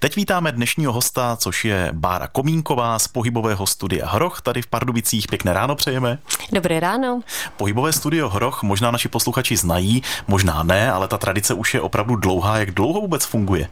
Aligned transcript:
Teď 0.00 0.16
vítáme 0.16 0.52
dnešního 0.52 0.92
hosta, 0.92 1.36
což 1.36 1.64
je 1.64 1.88
Bára 1.92 2.26
Komínková 2.28 2.98
z 2.98 3.08
pohybového 3.08 3.66
studia 3.66 4.08
Hroch. 4.08 4.40
Tady 4.40 4.62
v 4.62 4.66
Pardubicích 4.66 5.28
pěkné 5.28 5.52
ráno 5.52 5.76
přejeme. 5.76 6.18
Dobré 6.52 6.80
ráno. 6.80 7.20
Pohybové 7.56 7.92
studio 7.92 8.28
Hroch 8.28 8.62
možná 8.62 8.90
naši 8.90 9.08
posluchači 9.08 9.56
znají, 9.56 10.02
možná 10.28 10.62
ne, 10.62 10.92
ale 10.92 11.08
ta 11.08 11.18
tradice 11.18 11.54
už 11.54 11.74
je 11.74 11.80
opravdu 11.80 12.16
dlouhá. 12.16 12.58
Jak 12.58 12.70
dlouho 12.70 13.00
vůbec 13.00 13.24
funguje? 13.24 13.68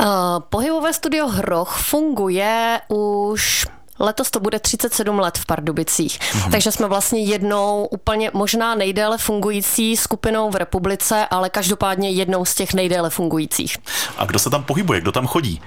Uh, 0.00 0.06
pohybové 0.40 0.92
studio 0.92 1.26
Hroch 1.28 1.76
funguje 1.76 2.80
už 2.88 3.66
Letos 4.02 4.30
to 4.30 4.40
bude 4.40 4.58
37 4.58 5.18
let 5.18 5.38
v 5.38 5.46
Pardubicích. 5.46 6.18
Mm-hmm. 6.18 6.50
Takže 6.50 6.72
jsme 6.72 6.88
vlastně 6.88 7.22
jednou 7.24 7.88
úplně 7.90 8.30
možná 8.34 8.74
nejdéle 8.74 9.18
fungující 9.18 9.96
skupinou 9.96 10.50
v 10.50 10.56
republice, 10.56 11.26
ale 11.30 11.50
každopádně 11.50 12.10
jednou 12.10 12.44
z 12.44 12.54
těch 12.54 12.74
nejdéle 12.74 13.10
fungujících. 13.10 13.76
A 14.16 14.24
kdo 14.24 14.38
se 14.38 14.50
tam 14.50 14.64
pohybuje? 14.64 15.00
Kdo 15.00 15.12
tam 15.12 15.26
chodí? 15.26 15.62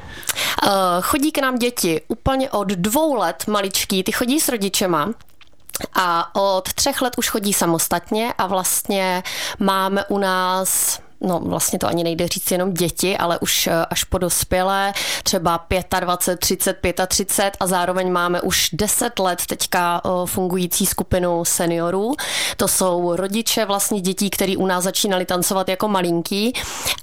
Uh, 0.66 0.72
chodí 1.02 1.32
k 1.32 1.42
nám 1.42 1.56
děti 1.56 2.02
úplně 2.08 2.52
od 2.52 2.68
dvou 2.68 3.16
let 3.16 3.44
maličký, 3.48 4.04
ty 4.04 4.12
chodí 4.12 4.40
s 4.40 4.50
rodičema. 4.50 5.10
A 5.94 6.36
od 6.36 6.74
třech 6.74 7.02
let 7.02 7.14
už 7.18 7.30
chodí 7.30 7.54
samostatně 7.54 8.34
a 8.38 8.48
vlastně 8.48 9.24
máme 9.60 10.06
u 10.06 10.18
nás 10.18 11.00
no 11.22 11.40
vlastně 11.40 11.80
to 11.80 11.88
ani 11.88 12.04
nejde 12.04 12.28
říct 12.28 12.52
jenom 12.52 12.74
děti, 12.74 13.18
ale 13.18 13.40
už 13.40 13.68
eh, 13.68 13.86
až 13.90 14.04
po 14.04 14.18
dospělé, 14.18 14.94
třeba 15.24 15.66
25, 16.00 16.40
30, 16.40 17.08
35 17.08 17.58
a 17.60 17.68
zároveň 17.68 18.12
máme 18.12 18.42
už 18.42 18.70
10 18.74 19.20
let 19.20 19.42
teďka 19.48 20.02
eh, 20.06 20.10
fungující 20.26 20.86
skupinu 20.86 21.46
seniorů. 21.46 22.14
To 22.58 22.68
jsou 22.68 23.16
rodiče 23.16 23.66
vlastně 23.66 24.02
dětí, 24.02 24.30
který 24.30 24.58
u 24.58 24.66
nás 24.66 24.84
začínali 24.84 25.26
tancovat 25.26 25.70
jako 25.70 25.88
malinký 25.88 26.54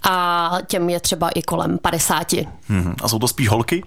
a 0.02 0.50
těm 0.66 0.90
je 0.90 1.00
třeba 1.00 1.28
i 1.28 1.42
kolem 1.42 1.78
50. 1.78 2.32
Hmm, 2.68 2.94
a 3.02 3.08
jsou 3.08 3.18
to 3.18 3.28
spíš 3.28 3.48
holky? 3.48 3.82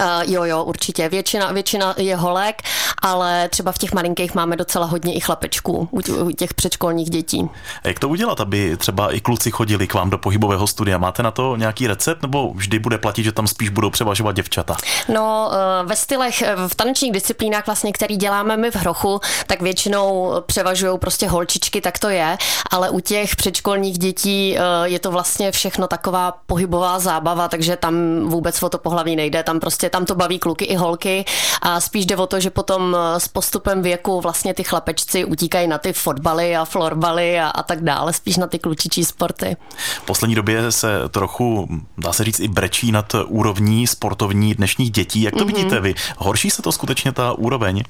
Uh, 0.00 0.06
jo, 0.32 0.44
jo, 0.44 0.64
určitě. 0.64 1.08
Většina, 1.08 1.52
většina 1.52 1.94
je 1.96 2.16
holek, 2.16 2.62
ale 3.02 3.48
třeba 3.48 3.72
v 3.72 3.78
těch 3.78 3.92
malinkých 3.92 4.34
máme 4.34 4.56
docela 4.56 4.86
hodně 4.86 5.14
i 5.14 5.20
chlapečků 5.20 5.88
u, 5.90 6.30
těch 6.30 6.54
předškolních 6.54 7.10
dětí. 7.10 7.48
A 7.84 7.88
jak 7.88 7.98
to 7.98 8.08
udělat, 8.08 8.40
aby 8.40 8.76
třeba 8.76 9.14
i 9.14 9.20
kluci 9.20 9.50
chodili 9.50 9.86
k 9.86 9.94
vám 9.94 10.10
do 10.10 10.18
pohybového 10.18 10.66
studia? 10.66 10.98
Máte 10.98 11.22
na 11.22 11.30
to 11.30 11.56
nějaký 11.56 11.86
recept, 11.86 12.22
nebo 12.22 12.52
vždy 12.54 12.78
bude 12.78 12.98
platit, 12.98 13.24
že 13.24 13.32
tam 13.32 13.46
spíš 13.46 13.68
budou 13.68 13.90
převažovat 13.90 14.36
děvčata? 14.36 14.76
No, 15.08 15.50
uh, 15.50 15.88
ve 15.88 15.96
stylech, 15.96 16.42
v 16.68 16.74
tanečních 16.74 17.12
disciplínách 17.12 17.66
vlastně, 17.66 17.92
který 17.92 18.16
děláme 18.16 18.56
my 18.56 18.70
v 18.70 18.76
Hrochu, 18.76 19.20
tak 19.46 19.62
většinou 19.62 20.32
převažují 20.46 20.98
prostě 20.98 21.28
holčičky, 21.28 21.80
tak 21.80 21.98
to 21.98 22.08
je, 22.08 22.38
ale 22.70 22.90
u 22.90 23.00
těch 23.00 23.36
předškolních 23.36 23.98
dětí 23.98 24.56
uh, 24.58 24.84
je 24.84 24.98
to 24.98 25.10
vlastně 25.10 25.52
všechno 25.52 25.86
taková 25.86 26.34
pohybová 26.46 26.98
zábava, 26.98 27.48
takže 27.48 27.76
tam 27.76 27.94
vůbec 28.24 28.62
o 28.62 28.68
to 28.68 28.78
pohlaví 28.78 29.16
nejde, 29.16 29.42
tam 29.42 29.60
prostě 29.60 29.73
prostě 29.74 29.90
tam 29.90 30.04
to 30.04 30.14
baví 30.14 30.38
kluky 30.38 30.64
i 30.64 30.76
holky 30.76 31.24
a 31.62 31.80
spíš 31.80 32.06
jde 32.06 32.16
o 32.16 32.26
to, 32.26 32.40
že 32.40 32.50
potom 32.50 32.96
eh, 32.96 33.20
s 33.20 33.28
postupem 33.28 33.82
věku 33.82 34.20
vlastně 34.20 34.54
ty 34.54 34.64
chlapečci 34.64 35.24
utíkají 35.24 35.68
na 35.68 35.78
ty 35.78 35.92
fotbaly 35.92 36.56
a 36.56 36.64
florbaly 36.64 37.40
a, 37.40 37.48
a 37.48 37.62
tak 37.62 37.82
dále, 37.82 38.12
spíš 38.12 38.36
na 38.36 38.46
ty 38.46 38.58
klučičí 38.58 39.04
sporty. 39.04 39.56
V 40.02 40.06
poslední 40.06 40.34
době 40.34 40.72
se 40.72 41.08
trochu, 41.10 41.68
dá 41.98 42.12
se 42.12 42.24
říct, 42.24 42.40
i 42.40 42.48
brečí 42.48 42.92
nad 42.92 43.14
úrovní 43.26 43.86
sportovní 43.86 44.54
dnešních 44.54 44.90
dětí. 44.90 45.22
Jak 45.22 45.34
to 45.34 45.40
mm-hmm. 45.40 45.46
vidíte 45.46 45.80
vy? 45.80 45.94
Horší 46.18 46.50
se 46.50 46.62
to 46.62 46.72
skutečně 46.72 47.12
ta 47.12 47.32
úroveň? 47.32 47.82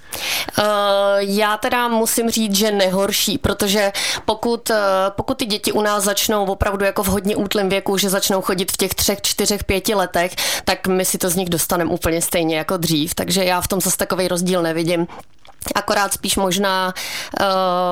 Uh, 0.59 0.65
já 1.19 1.57
teda 1.57 1.89
musím 1.89 2.31
říct, 2.31 2.55
že 2.55 2.71
nehorší, 2.71 3.39
protože 3.39 3.93
pokud, 4.25 4.71
uh, 4.71 4.77
pokud 5.11 5.39
ty 5.39 5.47
děti 5.47 5.73
u 5.73 5.83
nás 5.83 6.05
začnou 6.05 6.45
opravdu 6.45 6.85
jako 6.85 7.03
v 7.03 7.07
hodně 7.07 7.37
útlém 7.37 7.69
věku, 7.69 7.99
že 7.99 8.11
začnou 8.11 8.41
chodit 8.41 8.73
v 8.73 8.77
těch 8.77 8.95
třech, 8.95 9.23
čtyřech, 9.23 9.65
pěti 9.65 9.95
letech, 9.95 10.37
tak 10.65 10.87
my 10.87 11.05
si 11.05 11.19
to 11.19 11.31
z 11.31 11.37
nich 11.37 11.49
dostaneme 11.49 11.74
dostaneme 11.75 11.95
úplně 11.95 12.23
stejně 12.23 12.57
jako 12.57 12.77
dřív, 12.77 13.15
takže 13.15 13.45
já 13.45 13.61
v 13.61 13.69
tom 13.69 13.81
zase 13.81 13.97
takový 13.97 14.29
rozdíl 14.29 14.63
nevidím. 14.63 15.07
Akorát 15.75 16.13
spíš 16.13 16.37
možná, 16.37 16.95
eh, 17.41 17.45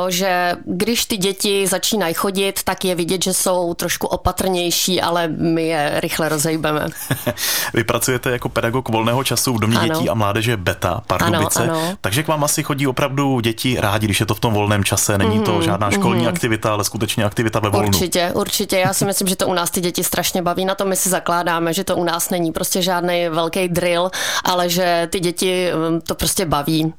že 0.09 0.53
když 0.65 1.05
ty 1.05 1.17
děti 1.17 1.67
začínají 1.67 2.15
chodit, 2.15 2.63
tak 2.63 2.85
je 2.85 2.95
vidět, 2.95 3.25
že 3.25 3.35
jsou 3.35 3.75
trošku 3.75 4.07
opatrnější, 4.07 5.01
ale 5.01 5.29
my 5.29 5.67
je 5.67 5.93
rychle 6.01 6.29
rozejbeme. 6.29 6.87
Vy 7.75 7.85
pracujete 7.85 8.31
jako 8.31 8.49
pedagog 8.49 8.89
volného 8.89 9.25
času 9.25 9.55
v 9.55 9.61
domě 9.61 9.79
ano. 9.79 9.89
dětí 9.89 10.09
a 10.09 10.15
mládeže 10.15 10.57
Beta 10.57 11.03
Pardubice, 11.07 11.63
ano, 11.63 11.75
ano. 11.75 11.97
takže 12.01 12.23
k 12.23 12.29
vám 12.29 12.45
asi 12.45 12.63
chodí 12.63 12.87
opravdu 12.87 13.41
děti 13.41 13.77
rádi, 13.81 14.07
když 14.07 14.21
je 14.21 14.27
to 14.27 14.35
v 14.35 14.41
tom 14.41 14.55
volném 14.55 14.85
čase. 14.85 15.19
Není 15.19 15.41
to 15.41 15.53
mhm, 15.53 15.63
žádná 15.63 15.91
školní 15.91 16.23
mm. 16.23 16.29
aktivita, 16.29 16.73
ale 16.73 16.85
skutečně 16.85 17.25
aktivita 17.25 17.61
ve 17.61 17.69
volnu. 17.69 17.89
Určitě, 17.89 18.31
určitě. 18.35 18.79
Já 18.79 18.95
si 18.95 19.05
myslím, 19.05 19.29
že 19.29 19.37
to 19.37 19.49
u 19.49 19.55
nás 19.55 19.71
ty 19.71 19.81
děti 19.81 20.05
strašně 20.05 20.43
baví. 20.43 20.65
Na 20.65 20.75
to 20.75 20.85
my 20.85 20.97
si 20.97 21.09
zakládáme, 21.09 21.73
že 21.73 21.85
to 21.85 21.97
u 21.97 22.05
nás 22.05 22.31
není 22.31 22.53
prostě 22.53 22.83
žádný 22.83 23.29
velký 23.29 23.69
drill, 23.69 24.11
ale 24.45 24.69
že 24.69 25.09
ty 25.11 25.21
děti 25.21 25.71
mm, 25.91 26.01
to 26.01 26.15
prostě 26.15 26.47
baví. 26.47 26.93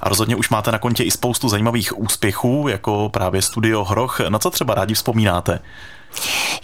A 0.00 0.08
rozhodně 0.08 0.36
už 0.36 0.48
máte 0.48 0.72
na 0.72 0.78
kontě 0.78 1.04
i 1.04 1.10
spoustu 1.10 1.48
zajímavých 1.48 1.98
úspěchů, 1.98 2.68
jako 2.68 3.08
právě 3.08 3.42
Studio 3.42 3.84
Hroch. 3.84 4.20
Na 4.28 4.38
co 4.38 4.50
třeba 4.50 4.74
rádi 4.74 4.94
vzpomínáte? 4.94 5.58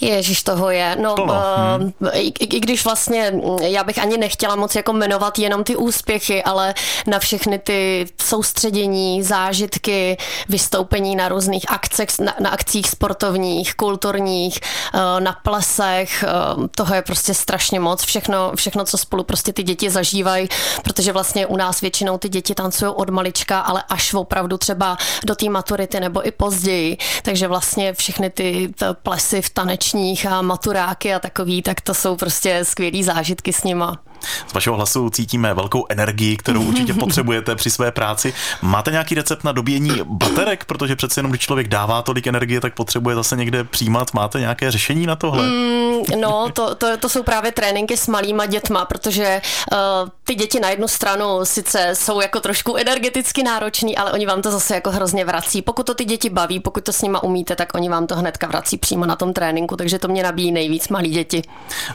Ježíš 0.09 0.43
toho 0.43 0.71
je. 0.71 0.97
No, 1.01 1.15
uh, 1.15 1.31
hmm. 1.77 1.93
i, 2.13 2.33
i 2.57 2.61
když 2.61 2.85
vlastně 2.85 3.33
já 3.63 3.85
bych 3.85 3.99
ani 3.99 4.19
nechtěla 4.19 4.57
moc 4.57 4.75
jako 4.75 4.93
jmenovat 4.93 5.39
jenom 5.39 5.65
ty 5.65 5.77
úspěchy, 5.77 6.43
ale 6.43 6.75
na 7.07 7.19
všechny 7.19 7.59
ty 7.59 8.07
soustředění, 8.23 9.23
zážitky, 9.23 10.17
vystoupení 10.49 11.17
na 11.17 11.29
různých 11.29 11.65
akcech, 11.69 12.09
na, 12.19 12.35
na 12.41 12.51
akcích 12.51 12.91
sportovních, 12.91 13.75
kulturních, 13.75 14.61
uh, 14.95 15.01
na 15.21 15.33
plesech, 15.43 16.25
uh, 16.57 16.67
toho 16.67 16.95
je 16.95 17.03
prostě 17.03 17.35
strašně 17.35 17.81
moc. 17.81 18.05
Všechno, 18.05 18.53
všechno, 18.55 18.85
co 18.85 18.99
spolu 18.99 19.25
prostě 19.25 19.53
ty 19.53 19.63
děti 19.63 19.91
zažívají, 19.91 20.49
protože 20.83 21.13
vlastně 21.13 21.47
u 21.47 21.57
nás 21.57 21.81
většinou 21.81 22.19
ty 22.19 22.29
děti 22.29 22.55
tancují 22.55 22.93
od 22.95 23.11
malička, 23.11 23.61
ale 23.61 23.83
až 23.89 24.15
opravdu 24.15 24.59
třeba 24.59 24.97
do 25.25 25.35
té 25.35 25.49
maturity 25.49 26.01
nebo 26.01 26.27
i 26.27 26.31
později. 26.31 26.97
Takže 27.23 27.49
vlastně 27.49 27.93
všechny 27.93 28.31
ty 28.31 28.75
plesy 29.03 29.43
v 29.43 29.51
tanečních 29.95 30.27
a 30.27 30.43
maturáky 30.43 31.15
a 31.15 31.19
takový, 31.19 31.63
tak 31.63 31.81
to 31.81 31.95
jsou 31.95 32.17
prostě 32.17 32.65
skvělý 32.65 33.03
zážitky 33.03 33.53
s 33.53 33.65
nima. 33.65 34.03
Z 34.47 34.53
vašeho 34.53 34.77
hlasu 34.77 35.11
cítíme 35.11 35.55
velkou 35.55 35.87
energii, 35.89 36.37
kterou 36.37 36.63
určitě 36.69 36.95
potřebujete 36.95 37.57
při 37.57 37.71
své 37.71 37.93
práci. 37.93 38.35
Máte 38.63 38.91
nějaký 38.91 39.15
recept 39.15 39.45
na 39.45 39.53
dobíjení 39.53 39.91
baterek, 40.05 40.65
protože 40.65 40.97
přece 40.97 41.19
jenom, 41.19 41.33
když 41.33 41.41
člověk 41.41 41.69
dává 41.69 42.03
tolik 42.03 42.27
energie, 42.27 42.61
tak 42.61 42.75
potřebuje 42.75 43.17
zase 43.17 43.37
někde 43.37 43.65
přijímat. 43.65 44.15
Máte 44.15 44.41
nějaké 44.41 44.71
řešení 44.71 45.07
na 45.07 45.17
tohle? 45.17 45.47
Mm, 45.47 46.21
no, 46.21 46.51
to, 46.53 46.75
to, 46.75 46.97
to 46.97 47.09
jsou 47.09 47.23
právě 47.23 47.53
tréninky 47.53 47.97
s 47.97 48.09
malýma 48.09 48.47
dětma, 48.47 48.85
protože 48.85 49.41
uh, 49.73 50.09
ty 50.25 50.35
děti 50.35 50.61
na 50.61 50.71
jednu 50.71 50.89
stranu 50.89 51.45
sice 51.45 51.91
jsou 51.93 52.21
jako 52.21 52.41
trošku 52.41 52.77
energeticky 52.77 53.43
nároční, 53.43 53.97
ale 53.97 54.13
oni 54.13 54.27
vám 54.27 54.43
to 54.43 54.51
zase 54.51 54.75
jako 54.75 54.91
hrozně 54.91 55.25
vrací. 55.25 55.63
Pokud 55.63 55.87
to 55.87 55.95
ty 55.95 56.05
děti 56.05 56.31
baví, 56.31 56.61
pokud 56.61 56.85
to 56.85 56.93
s 56.93 57.03
nima 57.03 57.23
umíte, 57.23 57.57
tak 57.57 57.75
oni 57.75 57.89
vám 57.89 58.07
to 58.07 58.17
hnedka 58.17 58.47
vrací 58.47 58.79
přímo 58.79 59.07
na 59.07 59.17
tom 59.17 59.33
tréninku, 59.33 59.77
takže 59.77 59.99
to 59.99 60.09
mě 60.09 60.23
nabíjí 60.23 60.53
nejvíc 60.53 60.89
malí 60.89 61.11
děti. 61.11 61.43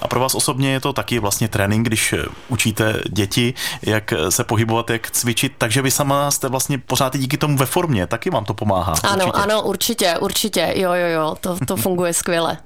A 0.01 0.07
pro 0.07 0.19
vás 0.19 0.35
osobně 0.35 0.71
je 0.73 0.79
to 0.79 0.93
taky 0.93 1.19
vlastně 1.19 1.47
trénink, 1.47 1.87
když 1.87 2.13
učíte 2.49 3.01
děti, 3.09 3.53
jak 3.81 4.13
se 4.29 4.43
pohybovat, 4.43 4.89
jak 4.89 5.11
cvičit, 5.11 5.53
takže 5.57 5.81
vy 5.81 5.91
sama 5.91 6.31
jste 6.31 6.47
vlastně 6.47 6.77
pořád 6.77 7.17
díky 7.17 7.37
tomu 7.37 7.57
ve 7.57 7.65
formě, 7.65 8.07
taky 8.07 8.29
vám 8.29 8.45
to 8.45 8.53
pomáhá. 8.53 8.93
Ano, 9.03 9.25
určitě. 9.25 9.43
ano, 9.43 9.61
určitě, 9.61 10.17
určitě, 10.17 10.73
jo, 10.75 10.93
jo, 10.93 11.07
jo, 11.07 11.35
to, 11.41 11.57
to 11.67 11.75
funguje 11.75 12.13
skvěle. 12.13 12.57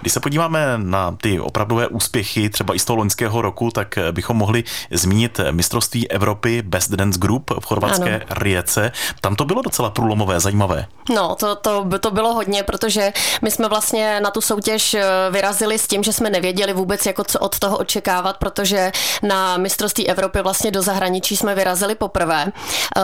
Když 0.00 0.12
se 0.12 0.20
podíváme 0.20 0.74
na 0.76 1.16
ty 1.22 1.40
opravdové 1.40 1.86
úspěchy, 1.86 2.50
třeba 2.50 2.74
i 2.74 2.78
z 2.78 2.84
toho 2.84 2.96
loňského 2.96 3.42
roku, 3.42 3.70
tak 3.70 3.98
bychom 4.12 4.36
mohli 4.36 4.64
zmínit 4.90 5.40
mistrovství 5.50 6.10
Evropy 6.10 6.62
Best 6.62 6.90
Dance 6.90 7.18
Group 7.18 7.50
v 7.60 7.64
chorvatské 7.64 8.16
ano. 8.16 8.24
Rijece. 8.30 8.92
Tam 9.20 9.36
to 9.36 9.44
bylo 9.44 9.62
docela 9.62 9.90
průlomové, 9.90 10.40
zajímavé. 10.40 10.86
No, 11.14 11.34
to, 11.34 11.56
to, 11.56 11.86
to 12.00 12.10
bylo 12.10 12.34
hodně, 12.34 12.62
protože 12.62 13.12
my 13.42 13.50
jsme 13.50 13.68
vlastně 13.68 14.20
na 14.20 14.30
tu 14.30 14.40
soutěž 14.40 14.94
eh, 14.94 15.04
vyrazili 15.30 15.78
s 15.78 15.86
tím, 15.86 16.02
že 16.02 16.12
jsme 16.12 16.30
nevěděli 16.30 16.72
vůbec, 16.72 17.06
jako 17.06 17.24
co 17.24 17.38
od 17.38 17.58
toho 17.58 17.78
očekávat, 17.78 18.36
protože 18.36 18.92
na 19.22 19.56
mistrovství 19.56 20.08
Evropy 20.08 20.42
vlastně 20.42 20.70
do 20.70 20.82
zahraničí 20.82 21.36
jsme 21.36 21.54
vyrazili 21.54 21.94
poprvé. 21.94 22.46
Eh, 22.46 23.00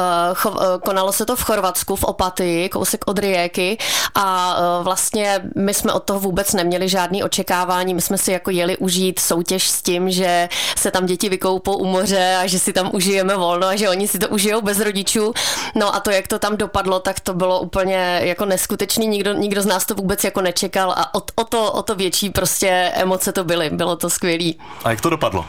eh, 0.46 0.50
konalo 0.84 1.12
se 1.12 1.26
to 1.26 1.36
v 1.36 1.42
Chorvatsku, 1.42 1.96
v 1.96 2.04
Opatii, 2.04 2.68
kousek 2.68 3.04
od 3.06 3.18
Rijeky 3.18 3.78
a 4.14 4.56
vlastně 4.82 5.40
my 5.56 5.74
jsme 5.74 5.92
od 5.92 6.04
toho 6.04 6.20
vůbec 6.20 6.51
neměli 6.54 6.88
žádný 6.88 7.22
očekávání. 7.22 7.94
My 7.94 8.00
jsme 8.00 8.18
si 8.18 8.32
jako 8.32 8.50
jeli 8.50 8.76
užít 8.76 9.18
soutěž 9.18 9.68
s 9.68 9.82
tím, 9.82 10.10
že 10.10 10.48
se 10.78 10.90
tam 10.90 11.06
děti 11.06 11.28
vykoupou 11.28 11.76
u 11.76 11.84
moře 11.84 12.36
a 12.42 12.46
že 12.46 12.58
si 12.58 12.72
tam 12.72 12.90
užijeme 12.92 13.36
volno 13.36 13.66
a 13.66 13.76
že 13.76 13.88
oni 13.88 14.08
si 14.08 14.18
to 14.18 14.28
užijou 14.28 14.60
bez 14.60 14.80
rodičů. 14.80 15.32
No 15.74 15.94
a 15.94 16.00
to, 16.00 16.10
jak 16.10 16.28
to 16.28 16.38
tam 16.38 16.56
dopadlo, 16.56 17.00
tak 17.00 17.20
to 17.20 17.34
bylo 17.34 17.60
úplně 17.60 18.20
jako 18.22 18.44
neskutečný. 18.44 19.06
Nikdo, 19.06 19.32
nikdo 19.32 19.62
z 19.62 19.66
nás 19.66 19.86
to 19.86 19.94
vůbec 19.94 20.24
jako 20.24 20.40
nečekal 20.40 20.90
a 20.90 21.14
o, 21.14 21.22
o, 21.34 21.44
to, 21.44 21.72
o 21.72 21.82
to 21.82 21.94
větší 21.94 22.30
prostě 22.30 22.92
emoce 22.94 23.32
to 23.32 23.44
byly. 23.44 23.70
Bylo 23.70 23.96
to 23.96 24.10
skvělý. 24.10 24.58
A 24.84 24.90
jak 24.90 25.00
to 25.00 25.10
dopadlo? 25.10 25.44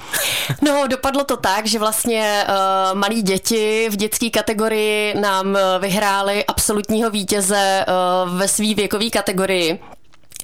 no, 0.61 0.87
dopadlo 0.87 1.23
to 1.23 1.37
tak, 1.37 1.65
že 1.65 1.79
vlastně 1.79 2.45
uh, 2.47 2.99
malí 2.99 3.21
děti 3.21 3.87
v 3.91 3.95
dětské 3.95 4.29
kategorii 4.29 5.19
nám 5.19 5.57
vyhráli 5.79 6.45
absolutního 6.45 7.09
vítěze 7.09 7.85
uh, 7.87 8.37
ve 8.37 8.47
své 8.47 8.73
věkové 8.73 9.09
kategorii 9.09 9.79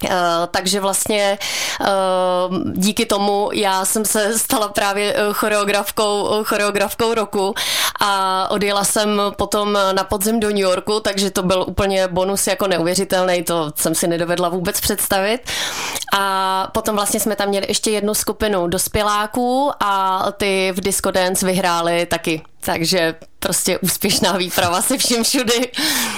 Uh, 0.04 0.10
takže 0.52 0.80
vlastně 0.80 1.38
uh, 1.82 2.58
díky 2.74 3.06
tomu 3.06 3.50
já 3.54 3.86
jsem 3.86 4.06
se 4.06 4.40
stala 4.40 4.68
právě 4.68 5.16
choreografkou, 5.34 6.44
choreografkou 6.44 7.14
roku 7.14 7.56
a 8.00 8.48
odjela 8.52 8.84
jsem 8.84 9.22
potom 9.38 9.78
na 9.92 10.04
podzim 10.04 10.40
do 10.40 10.48
New 10.48 10.58
Yorku, 10.58 11.00
takže 11.00 11.32
to 11.32 11.44
byl 11.44 11.66
úplně 11.68 12.08
bonus 12.08 12.48
jako 12.48 12.68
neuvěřitelný, 12.68 13.44
to 13.44 13.72
jsem 13.76 13.96
si 13.96 14.08
nedovedla 14.08 14.50
vůbec 14.50 14.82
představit. 14.82 15.40
A 16.18 16.68
potom 16.72 16.96
vlastně 16.96 17.20
jsme 17.20 17.36
tam 17.36 17.50
měli 17.50 17.66
ještě 17.70 17.92
jednu 17.92 18.14
skupinu 18.14 18.68
dospěláků 18.68 19.72
a 19.80 20.26
ty 20.38 20.72
v 20.76 20.82
Disco 20.82 21.12
Dance 21.12 21.46
vyhráli 21.46 22.06
taky. 22.06 22.42
Takže 22.70 23.16
prostě 23.40 23.78
úspěšná 23.78 24.38
výprava 24.38 24.82
se 24.82 24.98
vším 24.98 25.24
všudy. 25.24 25.72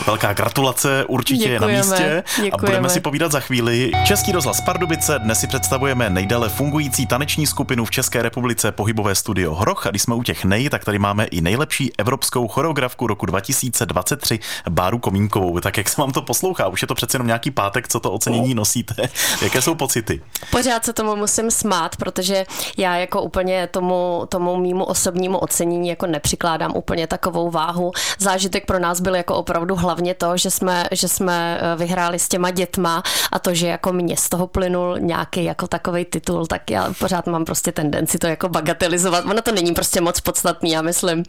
Velká 0.05 0.33
gratulace, 0.33 1.05
určitě 1.07 1.47
děkujeme, 1.47 1.73
je 1.73 1.77
na 1.77 1.83
místě 1.83 2.23
děkujeme. 2.27 2.51
a 2.51 2.57
budeme 2.57 2.89
si 2.89 2.99
povídat 2.99 3.31
za 3.31 3.39
chvíli. 3.39 3.91
Český 4.05 4.31
rozhlas 4.31 4.61
Pardubice, 4.61 5.19
dnes 5.19 5.39
si 5.39 5.47
představujeme 5.47 6.09
nejdéle 6.09 6.49
fungující 6.49 7.07
taneční 7.07 7.47
skupinu 7.47 7.85
v 7.85 7.91
České 7.91 8.21
republice 8.21 8.71
pohybové 8.71 9.15
studio 9.15 9.55
Hroch 9.55 9.87
a 9.87 9.89
když 9.89 10.01
jsme 10.01 10.15
u 10.15 10.23
těch 10.23 10.45
nej, 10.45 10.69
tak 10.69 10.85
tady 10.85 10.99
máme 10.99 11.25
i 11.25 11.41
nejlepší 11.41 11.91
evropskou 11.97 12.47
choreografku 12.47 13.07
roku 13.07 13.25
2023 13.25 14.39
Báru 14.69 14.99
Komínkovou. 14.99 15.59
Tak 15.59 15.77
jak 15.77 15.89
se 15.89 16.01
vám 16.01 16.11
to 16.11 16.21
poslouchá, 16.21 16.67
už 16.67 16.81
je 16.81 16.87
to 16.87 16.95
přece 16.95 17.15
jenom 17.15 17.27
nějaký 17.27 17.51
pátek, 17.51 17.87
co 17.87 17.99
to 17.99 18.11
ocenění 18.11 18.53
nosíte. 18.53 19.09
Jaké 19.41 19.61
jsou 19.61 19.75
pocity? 19.75 20.21
Pořád 20.51 20.85
se 20.85 20.93
tomu 20.93 21.15
musím 21.15 21.51
smát, 21.51 21.95
protože 21.95 22.45
já 22.77 22.95
jako 22.95 23.21
úplně 23.21 23.67
tomu, 23.67 24.23
tomu 24.29 24.57
mýmu 24.57 24.83
osobnímu 24.83 25.37
ocenění 25.37 25.89
jako 25.89 26.07
nepřikládám 26.41 26.71
úplně 26.75 27.07
takovou 27.07 27.51
váhu. 27.51 27.91
Zážitek 28.19 28.65
pro 28.65 28.79
nás 28.79 28.99
byl 28.99 29.15
jako 29.15 29.35
opravdu 29.35 29.75
hlavně 29.75 30.13
to, 30.13 30.37
že 30.37 30.51
jsme, 30.51 30.87
že 30.91 31.07
jsme 31.07 31.59
eh, 31.61 31.75
vyhráli 31.75 32.19
s 32.19 32.27
těma 32.27 32.51
dětma 32.51 33.03
a 33.31 33.39
to, 33.39 33.53
že 33.53 33.67
jako 33.67 33.93
mě 33.93 34.17
z 34.17 34.29
toho 34.29 34.47
plynul 34.47 34.97
nějaký 34.99 35.43
jako 35.43 35.67
takový 35.67 36.05
titul, 36.05 36.47
tak 36.47 36.71
já 36.71 36.93
pořád 36.99 37.27
mám 37.27 37.45
prostě 37.45 37.71
tendenci 37.71 38.17
to 38.17 38.27
jako 38.27 38.49
bagatelizovat. 38.49 39.25
Ono 39.25 39.41
to 39.41 39.51
není 39.51 39.73
prostě 39.73 40.01
moc 40.01 40.19
podstatný, 40.19 40.71
já 40.71 40.81
myslím. 40.81 41.23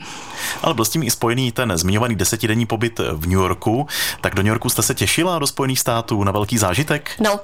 Ale 0.62 0.74
byl 0.74 0.84
s 0.84 0.90
tím 0.90 1.02
i 1.02 1.10
spojený 1.10 1.52
ten 1.52 1.72
zmiňovaný 1.76 2.14
desetidenní 2.14 2.66
pobyt 2.66 3.00
v 3.12 3.26
New 3.26 3.38
Yorku. 3.38 3.86
Tak 4.20 4.34
do 4.34 4.42
New 4.42 4.48
Yorku 4.48 4.68
jste 4.68 4.82
se 4.82 4.94
těšila 4.94 5.38
do 5.38 5.46
Spojených 5.46 5.80
států 5.80 6.24
na 6.24 6.32
velký 6.32 6.58
zážitek? 6.58 7.10
No, 7.20 7.40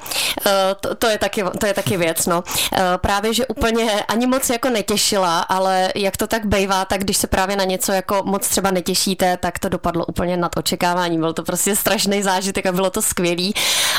eh, 0.47 0.75
to, 0.81 0.95
to, 0.95 1.07
je, 1.07 1.19
taky, 1.19 1.45
to 1.61 1.67
je 1.67 1.75
taky 1.75 1.97
věc, 1.97 2.27
no. 2.27 2.45
Eh, 2.73 2.81
právě, 2.97 3.35
že 3.35 3.47
úplně 3.47 4.03
ani 4.09 4.27
moc 4.27 4.51
jako 4.51 4.71
netěšila, 4.71 5.41
ale 5.41 5.93
jak 5.95 6.17
to 6.17 6.27
tak 6.27 6.47
bejvá, 6.47 6.85
tak 6.85 7.01
když 7.01 7.17
se 7.17 7.27
právě 7.27 7.48
na 7.57 7.65
něco 7.65 7.93
jako 7.93 8.23
moc 8.25 8.49
třeba 8.49 8.71
netěšíte, 8.71 9.37
tak 9.37 9.59
to 9.59 9.69
dopadlo 9.69 10.07
úplně 10.07 10.37
nad 10.37 10.57
očekávání. 10.57 11.19
Byl 11.19 11.33
to 11.33 11.43
prostě 11.43 11.77
strašný 11.77 12.23
zážitek 12.23 12.67
a 12.67 12.73
bylo 12.73 12.91
to 12.91 13.03
skvělý, 13.03 13.55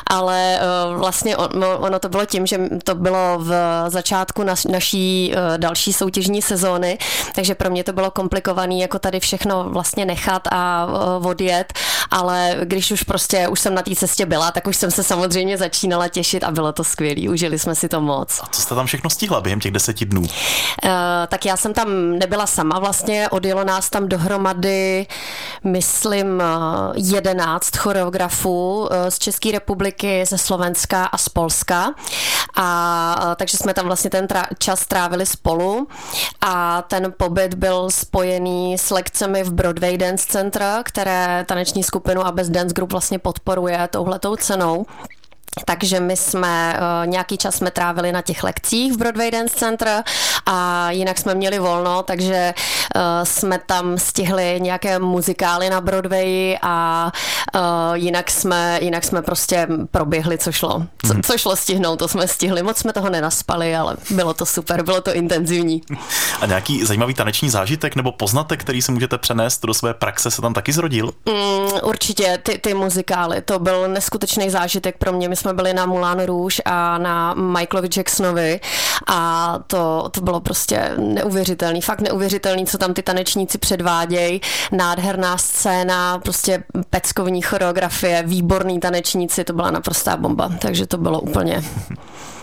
ale 0.10 0.60
uh, 0.92 0.98
vlastně 1.00 1.38
ono, 1.38 2.00
to 2.00 2.10
bylo 2.10 2.26
tím, 2.26 2.46
že 2.46 2.60
to 2.84 2.96
bylo 2.96 3.40
v 3.40 3.54
začátku 3.88 4.44
naš, 4.44 4.66
naší 4.66 5.34
uh, 5.34 5.58
další 5.58 5.94
soutěžní 5.94 6.42
sezóny, 6.42 6.98
takže 7.36 7.56
pro 7.56 7.70
mě 7.70 7.84
to 7.84 7.94
bylo 7.94 8.12
komplikované 8.12 8.76
jako 8.76 9.00
tady 9.00 9.20
všechno 9.20 9.64
vlastně 9.64 10.06
nechat 10.06 10.48
a 10.52 10.88
uh, 11.18 11.28
odjet, 11.28 11.74
ale 12.12 12.56
když 12.64 12.92
už 12.92 13.04
prostě 13.04 13.48
už 13.48 13.60
jsem 13.60 13.76
na 13.76 13.82
té 13.82 13.96
cestě 13.96 14.26
byla, 14.26 14.52
tak 14.52 14.68
už 14.68 14.76
jsem 14.76 14.92
se 14.92 15.04
samozřejmě 15.04 15.58
začínala 15.58 16.08
těšit 16.08 16.44
a 16.44 16.52
bylo 16.52 16.72
to 16.74 16.84
skvělý. 16.84 17.30
Užili 17.30 17.60
jsme 17.60 17.76
si 17.76 17.90
to 17.90 18.02
moc. 18.02 18.40
A 18.44 18.48
co 18.52 18.62
jste 18.62 18.76
tam 18.76 18.86
všechno 18.86 19.10
stihla 19.10 19.42
během 19.42 19.60
těch 19.60 19.72
deseti 19.72 20.06
dnů? 20.06 20.22
Uh, 20.22 20.30
tak 21.28 21.46
já 21.46 21.58
jsem 21.58 21.74
tam 21.74 22.18
nebyla 22.20 22.48
sama 22.48 22.80
vlastně, 22.80 23.30
odjelo 23.30 23.64
nás 23.64 23.90
tam 23.90 24.08
dohromady, 24.08 25.08
myslím, 25.64 26.44
jedenáct 26.96 27.78
choreografů 27.78 28.90
z 29.10 29.20
České 29.20 29.52
republiky, 29.52 30.26
ze 30.26 30.38
Slovenska 30.38 31.06
a 31.06 31.18
z 31.18 31.30
Polska. 31.30 31.94
A 32.56 33.36
takže 33.36 33.58
jsme 33.58 33.74
tam 33.74 33.86
vlastně 33.86 34.10
ten 34.10 34.26
tra- 34.26 34.48
čas 34.60 34.86
trávili 34.86 35.26
spolu 35.26 35.88
a 36.42 36.82
ten 36.82 37.14
pobyt 37.18 37.54
byl 37.54 37.90
spojený 37.90 38.78
s 38.78 38.92
lekcemi 38.92 39.44
v 39.44 39.54
Broadway 39.54 39.98
Dance 39.98 40.26
Center, 40.28 40.82
které 40.84 41.46
taneční 41.48 41.84
skupinu 41.84 42.26
a 42.26 42.32
Best 42.32 42.52
Dance 42.52 42.74
Group 42.74 42.92
vlastně 42.92 43.20
podporuje 43.20 43.88
touhletou 43.92 44.36
cenou. 44.36 44.86
Takže 45.66 46.00
my 46.00 46.18
jsme 46.18 46.80
uh, 46.80 47.08
nějaký 47.08 47.38
čas 47.38 47.56
jsme 47.56 47.72
trávili 47.72 48.12
na 48.12 48.22
těch 48.22 48.44
lekcích 48.44 48.94
v 48.94 48.98
Broadway 48.98 49.32
Dance 49.32 49.56
Center 49.56 50.04
a 50.46 50.92
jinak 50.92 51.18
jsme 51.18 51.36
měli 51.36 51.60
volno, 51.60 52.04
takže 52.04 52.54
uh, 52.96 53.02
jsme 53.24 53.60
tam 53.66 53.98
stihli 53.98 54.60
nějaké 54.62 55.00
muzikály 55.00 55.70
na 55.70 55.82
Broadway 55.82 56.58
a 56.62 57.12
uh, 57.56 57.94
jinak 57.94 58.32
jsme 58.32 58.80
jinak 58.82 59.04
jsme 59.04 59.22
prostě 59.22 59.68
proběhli, 59.92 60.38
co 60.38 60.52
šlo. 60.52 60.86
Co, 61.08 61.14
mhm. 61.14 61.24
co 61.24 61.38
šlo 61.38 61.56
stihnout, 61.56 62.00
to 62.00 62.08
jsme 62.08 62.28
stihli. 62.28 62.64
Moc 62.64 62.78
jsme 62.78 62.94
toho 62.94 63.10
nenaspali, 63.10 63.76
ale 63.76 63.98
bylo 64.10 64.34
to 64.34 64.46
super, 64.46 64.84
bylo 64.84 65.02
to 65.02 65.14
intenzivní. 65.14 65.82
A 66.42 66.46
nějaký 66.46 66.86
zajímavý 66.86 67.14
taneční 67.14 67.50
zážitek 67.50 67.96
nebo 67.96 68.12
poznatek, 68.12 68.62
který 68.62 68.82
si 68.82 68.92
můžete 68.92 69.18
přenést 69.18 69.66
do 69.66 69.74
své 69.74 69.94
praxe, 69.94 70.32
se 70.32 70.42
tam 70.42 70.54
taky 70.54 70.74
zrodil? 70.74 71.14
Mm, 71.26 71.70
určitě, 71.84 72.40
ty, 72.44 72.58
ty 72.58 72.74
muzikály, 72.74 73.42
to 73.42 73.60
byl 73.60 73.88
neskutečný 73.88 74.50
zážitek 74.50 74.98
pro 74.98 75.14
mě. 75.14 75.30
My 75.30 75.36
jsme 75.36 75.49
byli 75.54 75.74
na 75.74 75.86
Moulin 75.86 76.26
Rouge 76.26 76.62
a 76.66 76.98
na 76.98 77.34
Michaelovi 77.34 77.90
Jacksonovi 77.98 78.60
a 79.08 79.60
to, 79.68 80.10
to 80.12 80.22
bylo 80.22 80.40
prostě 80.40 80.92
neuvěřitelný, 80.98 81.82
fakt 81.82 82.02
neuvěřitelný, 82.02 82.66
co 82.66 82.78
tam 82.78 82.94
ty 82.94 83.04
tanečníci 83.04 83.58
předvádějí, 83.58 84.42
nádherná 84.72 85.38
scéna, 85.38 86.20
prostě 86.20 86.64
peckovní 86.90 87.42
choreografie, 87.42 88.24
výborný 88.24 88.80
tanečníci, 88.80 89.44
to 89.44 89.54
byla 89.54 89.72
naprostá 89.72 90.18
bomba, 90.18 90.50
takže 90.60 90.88
to 90.88 90.98
bylo 90.98 91.22
úplně 91.22 91.64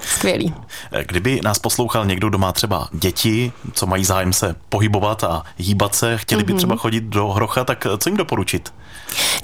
Skvělý. 0.07 0.55
Kdyby 1.07 1.41
nás 1.45 1.59
poslouchal 1.59 2.07
někdo, 2.07 2.29
kdo 2.29 2.39
má 2.39 2.53
třeba 2.53 2.89
děti, 2.93 3.53
co 3.73 3.87
mají 3.87 4.05
zájem 4.05 4.33
se 4.33 4.55
pohybovat 4.69 5.25
a 5.25 5.43
hýbat 5.57 5.95
se, 5.95 6.19
chtěli 6.19 6.45
by 6.45 6.53
mm-hmm. 6.53 6.57
třeba 6.57 6.77
chodit 6.77 7.05
do 7.05 7.29
hrocha, 7.29 7.65
tak 7.65 7.87
co 7.99 8.09
jim 8.09 8.17
doporučit? 8.17 8.73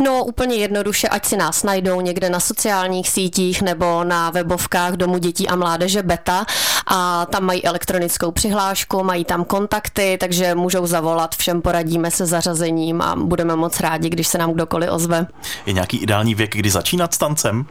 No 0.00 0.24
úplně 0.24 0.56
jednoduše, 0.56 1.08
ať 1.08 1.26
si 1.26 1.36
nás 1.36 1.62
najdou 1.62 2.00
někde 2.00 2.30
na 2.30 2.40
sociálních 2.40 3.08
sítích 3.08 3.62
nebo 3.62 4.04
na 4.04 4.30
webovkách 4.30 4.92
Domu 4.92 5.18
dětí 5.18 5.48
a 5.48 5.56
mládeže 5.56 6.02
Beta 6.02 6.46
a 6.86 7.26
tam 7.26 7.44
mají 7.44 7.64
elektronickou 7.64 8.30
přihlášku, 8.30 9.04
mají 9.04 9.24
tam 9.24 9.44
kontakty, 9.44 10.16
takže 10.20 10.54
můžou 10.54 10.86
zavolat, 10.86 11.34
všem 11.34 11.62
poradíme 11.62 12.10
se 12.10 12.26
zařazením 12.26 13.02
a 13.02 13.16
budeme 13.16 13.56
moc 13.56 13.80
rádi, 13.80 14.08
když 14.08 14.28
se 14.28 14.38
nám 14.38 14.52
kdokoliv 14.52 14.90
ozve. 14.92 15.26
Je 15.66 15.72
nějaký 15.72 15.96
ideální 15.96 16.34
věk, 16.34 16.56
kdy 16.56 16.70
začínat 16.70 17.14
s 17.14 17.18
tancem? 17.18 17.66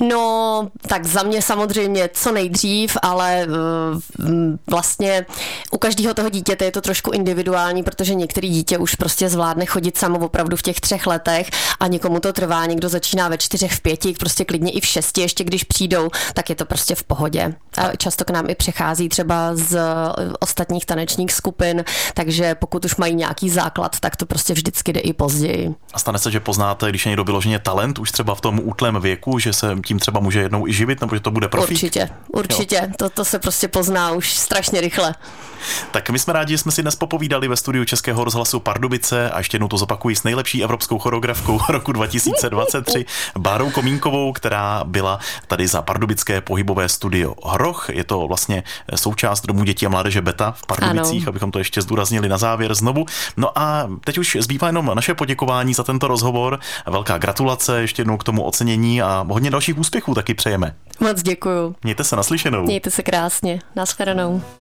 No, 0.00 0.68
tak 0.88 1.04
za 1.04 1.22
mě 1.22 1.42
samozřejmě 1.42 2.10
co 2.12 2.32
nejdřív, 2.32 2.96
ale 3.02 3.42
eh, 3.42 4.26
vlastně 4.66 5.26
u 5.70 5.78
každého 5.78 6.14
toho 6.14 6.30
dítěte 6.30 6.64
je 6.64 6.72
to 6.72 6.80
trošku 6.80 7.10
individuální, 7.10 7.82
protože 7.82 8.14
některý 8.14 8.48
dítě 8.48 8.78
už 8.78 8.94
prostě 8.94 9.28
zvládne 9.28 9.66
chodit 9.66 9.98
samo 9.98 10.18
opravdu 10.18 10.56
v 10.56 10.62
těch 10.62 10.80
třech 10.80 11.06
letech 11.06 11.39
a 11.80 11.86
někomu 11.86 12.20
to 12.20 12.32
trvá, 12.32 12.66
někdo 12.66 12.88
začíná 12.88 13.28
ve 13.28 13.38
čtyřech, 13.38 13.72
v 13.72 13.80
pěti, 13.80 14.14
prostě 14.18 14.44
klidně 14.44 14.72
i 14.72 14.80
v 14.80 14.86
šesti, 14.86 15.20
ještě 15.20 15.44
když 15.44 15.64
přijdou, 15.64 16.08
tak 16.34 16.50
je 16.50 16.56
to 16.56 16.64
prostě 16.64 16.94
v 16.94 17.02
pohodě. 17.02 17.54
A 17.76 17.96
často 17.96 18.24
k 18.24 18.30
nám 18.30 18.50
i 18.50 18.54
přechází 18.54 19.08
třeba 19.08 19.56
z 19.56 19.74
eh, 19.74 19.82
ostatních 20.40 20.86
tanečních 20.86 21.32
skupin, 21.32 21.84
takže 22.14 22.54
pokud 22.54 22.84
už 22.84 22.96
mají 22.96 23.14
nějaký 23.14 23.50
základ, 23.50 24.00
tak 24.00 24.16
to 24.16 24.26
prostě 24.26 24.54
vždycky 24.54 24.92
jde 24.92 25.00
i 25.00 25.12
později. 25.12 25.74
A 25.92 25.98
stane 25.98 26.18
se, 26.18 26.30
že 26.30 26.40
poznáte, 26.40 26.88
když 26.90 27.06
je 27.06 27.10
někdo 27.10 27.24
vyloženě 27.24 27.58
talent, 27.58 27.98
už 27.98 28.10
třeba 28.10 28.34
v 28.34 28.40
tom 28.40 28.60
útlém 28.62 29.00
věku, 29.00 29.38
že 29.38 29.52
se 29.52 29.76
tím 29.86 29.98
třeba 29.98 30.20
může 30.20 30.40
jednou 30.40 30.66
i 30.66 30.72
živit, 30.72 31.00
nebo 31.00 31.14
že 31.14 31.20
to 31.20 31.30
bude 31.30 31.48
profík? 31.48 31.70
Určitě, 31.70 32.08
určitě. 32.28 32.92
To, 32.96 33.10
to 33.10 33.24
se 33.24 33.38
prostě 33.38 33.68
pozná 33.68 34.12
už 34.12 34.32
strašně 34.32 34.80
rychle. 34.80 35.14
Tak 35.90 36.10
my 36.10 36.18
jsme 36.18 36.32
rádi, 36.32 36.54
že 36.54 36.58
jsme 36.58 36.72
si 36.72 36.82
dnes 36.82 36.96
popovídali 36.96 37.48
ve 37.48 37.56
studiu 37.56 37.84
Českého 37.84 38.24
rozhlasu 38.24 38.60
Pardubice 38.60 39.30
a 39.30 39.38
ještě 39.38 39.54
jednou 39.54 39.68
to 39.68 39.76
zopakuji 39.76 40.16
s 40.16 40.22
nejlepší 40.22 40.64
evropskou 40.64 40.98
choreografkou 40.98 41.60
roku 41.68 41.92
2023 42.00 43.04
Bárou 43.38 43.70
Komínkovou, 43.70 44.32
která 44.32 44.84
byla 44.84 45.18
tady 45.46 45.66
za 45.68 45.82
pardubické 45.82 46.40
pohybové 46.40 46.88
studio 46.88 47.34
Hroch. 47.60 47.88
Je 47.92 48.04
to 48.04 48.26
vlastně 48.28 48.62
součást 48.94 49.46
Domu 49.46 49.64
dětí 49.64 49.86
a 49.86 49.88
mládeže 49.88 50.20
Beta 50.20 50.52
v 50.56 50.66
Pardubicích, 50.66 51.22
ano. 51.22 51.28
abychom 51.28 51.50
to 51.50 51.58
ještě 51.58 51.82
zdůraznili 51.82 52.28
na 52.28 52.38
závěr 52.38 52.74
znovu. 52.74 53.06
No 53.36 53.58
a 53.58 53.88
teď 54.04 54.18
už 54.18 54.36
zbývá 54.40 54.66
jenom 54.66 54.90
naše 54.94 55.14
poděkování 55.14 55.74
za 55.74 55.82
tento 55.82 56.08
rozhovor. 56.08 56.58
Velká 56.86 57.18
gratulace 57.18 57.80
ještě 57.80 58.00
jednou 58.00 58.16
k 58.16 58.24
tomu 58.24 58.42
ocenění 58.42 59.02
a 59.02 59.26
hodně 59.30 59.50
dalších 59.50 59.78
úspěchů 59.78 60.14
taky 60.14 60.34
přejeme. 60.34 60.74
Moc 61.00 61.22
děkuju. 61.22 61.76
Mějte 61.82 62.04
se 62.04 62.16
naslyšenou. 62.16 62.62
Mějte 62.62 62.90
se 62.90 63.02
krásně. 63.02 63.60
Naschledanou. 63.76 64.42